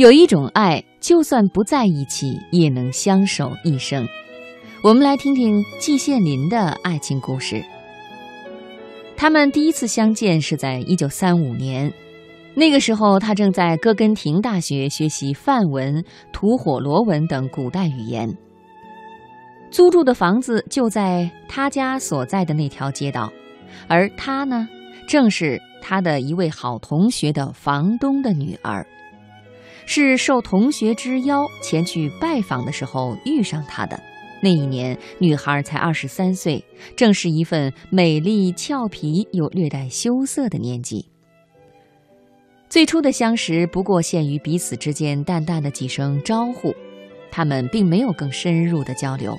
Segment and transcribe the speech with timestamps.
[0.00, 4.08] 有一种爱，就算不在一起，也能相守一生。
[4.82, 7.62] 我们来听听季羡林的爱情故事。
[9.14, 11.92] 他们第一次相见是在一九三五年，
[12.54, 18.34] 那个时候他正在哥根廷大学学习梵文、吐火罗文等古代语言。
[19.70, 23.30] 租住的房子就在他家所在的那条街道，
[23.86, 24.66] 而他呢，
[25.06, 28.86] 正是他的一位好同学的房东的女儿。
[29.86, 34.00] 是受同学之邀前去拜访的时候遇上他的。
[34.42, 36.64] 那一年，女孩才二十三岁，
[36.96, 41.06] 正是一份美丽俏皮又略带羞涩的年纪。
[42.70, 46.74] 最初的相识不过限于彼此之间淡淡的几声招呼，
[47.30, 49.36] 他们并没有更深入的交流。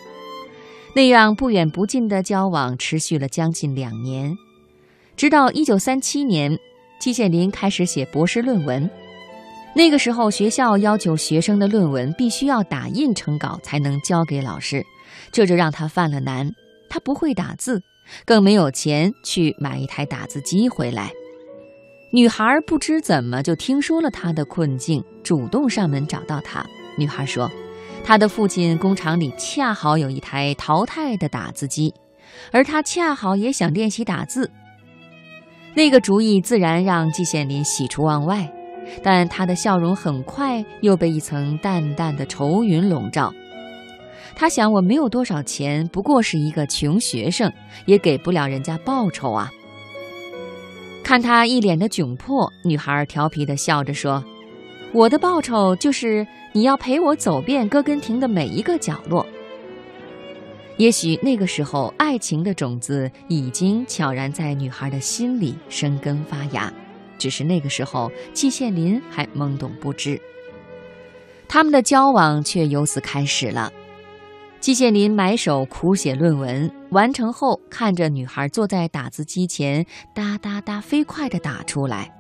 [0.94, 4.38] 那样不远不近的交往持续了将近两年，
[5.16, 6.60] 直到一九三七年，
[7.00, 8.88] 季羡林开始写博士论文。
[9.74, 14.86] 那个时候，学校要求学生的论文必须要打印成稿才能交给老师，
[15.32, 16.52] 这就让他犯了难。
[16.90, 17.82] 他不会打字，
[18.26, 21.10] 更没有钱去买一台打字机回来。
[22.12, 26.66] 女孩不知怎么就听说了他的困境，主动上门找到他。
[26.98, 27.50] 女孩说，
[28.04, 31.94] 她的父亲工厂里恰好有一台淘汰的打字机，
[32.52, 34.52] 而她恰好也想练习打字。
[35.74, 38.52] 那个主意自然让季羡林喜出望外。
[39.04, 43.34] 但他的笑容很快又被一层淡淡的愁云笼罩。
[44.36, 47.52] 他想，我没有多少钱，不过是一个穷学生，
[47.86, 49.52] 也给不了人家报酬啊。
[51.04, 54.24] 看他一脸的窘迫，女孩调皮地笑着说
[54.94, 59.26] ：“我的报酬就是你要陪我走遍哥根廷的每一个角落。”
[60.78, 66.72] 也许那个时候，爱情的种子已经悄然在女孩的心里生根发芽。
[67.22, 70.20] 只是那个时候，季羡林还懵懂不知，
[71.48, 73.72] 他们的交往却由此开始了。
[74.60, 82.12] 季羡林埋首苦写论文，完成后看着女孩坐在打字机前，哒哒哒飞快地打出来。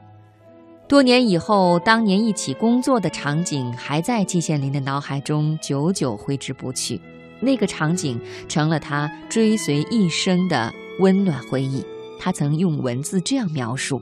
[0.88, 7.02] 多年以后，当年一起工作的场景还在季羡林的脑海中久久挥之不去，
[7.40, 11.84] 那个场景成了他追随一生的温暖回忆。
[12.20, 14.00] 他曾用文字这样描述。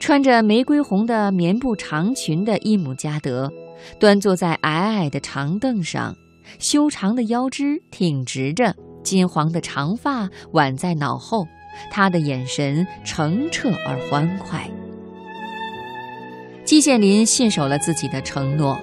[0.00, 3.50] 穿着玫瑰红的棉布长裙的伊姆加德，
[3.98, 6.14] 端坐在矮矮的长凳上，
[6.58, 11.46] 修长的腰肢挺直着，金黄的长发挽在脑后，
[11.90, 14.70] 他的眼神澄澈而欢快。
[16.64, 18.78] 季羡林信守了自己的承诺，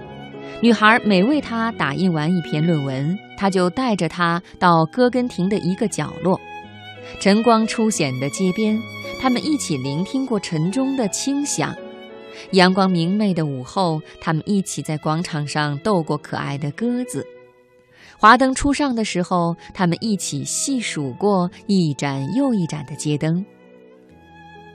[0.62, 6.40] 女孩每为他打印完一篇论文，他就带着她到哥根廷的一个角落。
[7.20, 8.80] 晨光初显的街边，
[9.22, 11.72] 他们一起聆听过晨钟的轻响；
[12.54, 17.22] 阳光明媚的午后，他们一起在广场上逗过可爱的鸽子；
[18.18, 23.46] 华灯初上的时候，他们一起细数过一盏又一盏的街灯。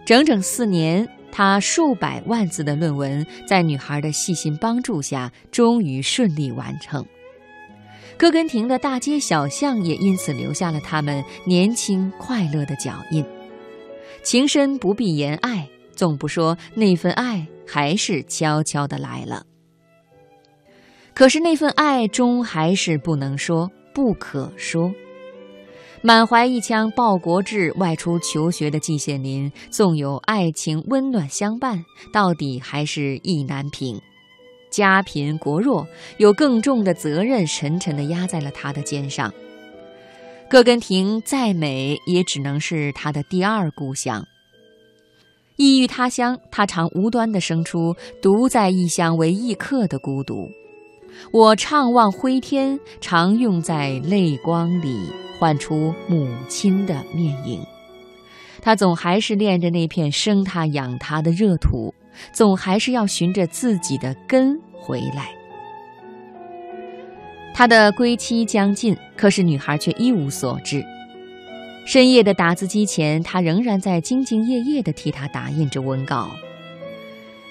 [0.05, 7.05] 整整四年，他数百万字的论文，在女孩的细心帮助下，终于顺利完成。
[8.17, 13.27] 哥根廷的大街小巷也因此留下了他们年轻快乐的脚印。
[14.27, 19.47] 情深不必言爱，总不说那份爱还是悄悄的来了。
[21.15, 24.93] 可是那份爱终还是不能说，不可说。
[26.03, 33.97] 满怀一腔报国志外出求学的季羡林，纵有爱情温暖相伴，到底还是意难平。
[34.73, 35.87] 家贫国弱，
[36.19, 39.33] 有更重的责任沉沉地压在了他的肩上。
[40.49, 44.25] 哥根廷再美，也只能是他的第二故乡。
[45.57, 50.49] 异域他乡，他常无端地生出“独在异乡为异客”的孤独。
[51.33, 57.61] 我怅望灰天，常用在泪光里唤出母亲的面影。
[58.63, 61.93] 他总还是恋着那片生他养他的热土，
[62.33, 64.61] 总还是要寻着自己的根。
[64.79, 65.35] 回来，
[67.57, 70.85] 他的归期将近，可是女孩却一无所知。
[71.87, 76.37] 深夜的打字机前，他仍然在兢兢业业地替他打印着文稿，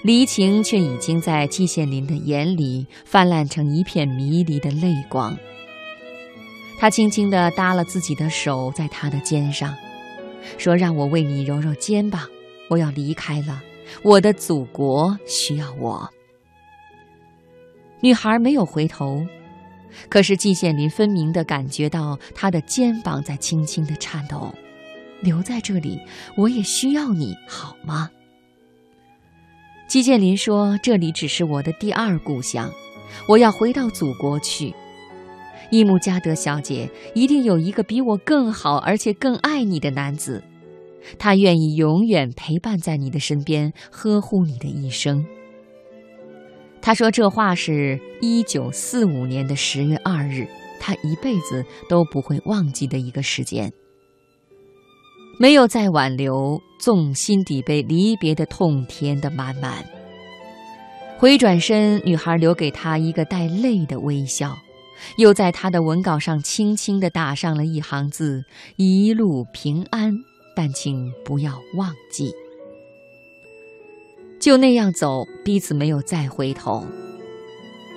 [0.04, 5.36] 离情却已经在季羡林的眼里泛滥成一片迷离的泪光。
[6.78, 9.74] 他轻轻地搭了自己的手在他的肩上，
[10.56, 12.22] 说：“让我为你揉揉肩膀，
[12.70, 13.60] 我要离开了，
[14.04, 16.08] 我的祖国需要我。”
[18.00, 19.26] 女孩没有回头，
[20.08, 24.54] 可是季羡林分明地感觉到他的肩膀在轻轻地颤抖。
[25.22, 25.98] 留在这里，
[26.36, 28.10] 我也需要你，好吗？
[29.88, 32.70] 季建林说：“这里只是我的第二故乡，
[33.28, 34.74] 我要回到祖国去。
[35.70, 40.42] 伊姆加德小姐一定有一个比我更好而且更爱你的男子，
[41.18, 45.24] 他愿意永远陪伴在你的身边，呵护你的一生。”
[46.86, 50.46] 他说这话是一九四五年的十月二日，
[50.78, 53.72] 他一辈子都不会忘记的一个时间。
[55.36, 59.84] 没有再挽留，纵心底被离别的痛填得满满。
[61.18, 64.56] 回转身，女孩留给他一个带泪的微笑，
[65.18, 68.44] 又在他的文稿上轻轻地打上了一行字
[68.78, 70.12] ：“一路平安，
[70.54, 72.30] 但请不要忘记。”
[74.46, 76.86] 就那样走，彼此没有再回头。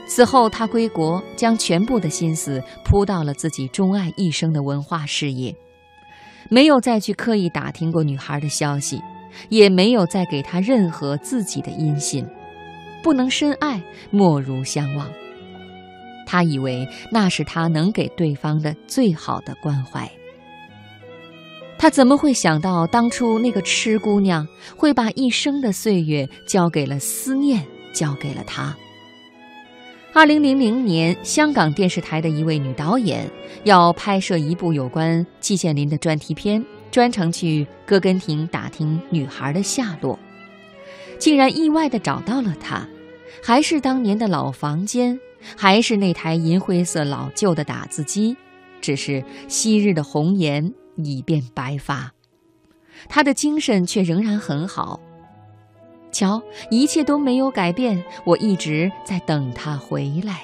[0.08, 5.56] 此后，他归国，将全部的心思扑到了自己钟爱一生的文化事业。
[6.50, 9.00] 没有再去刻意打听过女孩的消息，
[9.50, 12.26] 也没有再给她任何自己的音信。
[13.04, 13.80] 不能深爱，
[14.10, 15.08] 莫如相忘。
[16.26, 20.12] 他以为那是他能给对方的最好的关怀。
[21.80, 24.46] 他怎么会想到当初那个痴姑娘
[24.76, 28.76] 会把一生的岁月交给了思念，交给了他？
[30.12, 33.32] 二零零零年，香港电视台的一位女导演
[33.64, 36.62] 要拍摄一部有关季羡林的专题片，
[36.92, 40.20] 专程去哥根廷打听女孩的下落，
[41.18, 42.86] 竟然意外地找到了她，
[43.42, 45.18] 还是当年的老房间，
[45.56, 48.36] 还是那台银灰色老旧的打字机，
[48.82, 50.74] 只是昔日的红颜
[51.06, 52.14] 已变白发，
[53.08, 55.00] 她的精神却仍然很好。
[56.12, 56.42] 瞧，
[56.72, 60.42] 一切都没有改变，我一直在等他回来。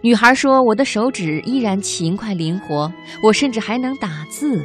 [0.00, 4.64] 女孩说：“我的手指依然勤快灵活，我甚至还能打字。”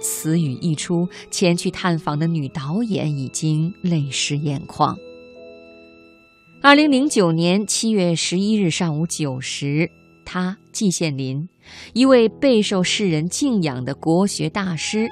[0.00, 4.96] 此语一出，前去探访的女导演已经泪湿眼眶。
[6.62, 9.90] 二零零九年七月十一日上午九时，
[10.24, 11.48] 他季羡林，
[11.92, 15.08] 一位备受世人敬仰的国学大师。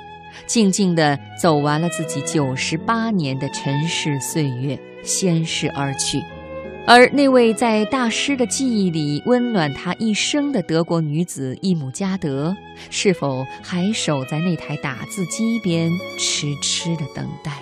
[0.47, 6.23] 静静地走完了自己九十八年的尘世岁月，仙逝而去。
[6.87, 12.57] 而那位在大师的记忆里温暖他一生的德国女子伊姆加德，
[12.91, 17.53] 是否还守在那台打字机边，痴痴地等待？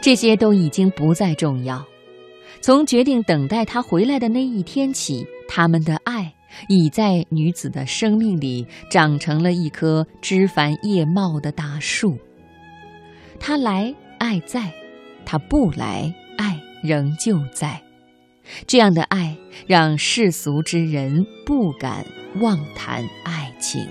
[0.00, 1.84] 这些都已经不再重要。
[2.60, 6.34] 从决定等待他回来的那一天起，他们的爱。
[6.68, 12.18] 已在女子的生命里长成了一棵枝繁叶茂的大树。
[13.40, 14.70] 他来，爱在；
[15.24, 17.82] 他不来，爱仍旧在。
[18.66, 22.04] 这样的爱，让世俗之人不敢
[22.40, 23.86] 妄谈爱情。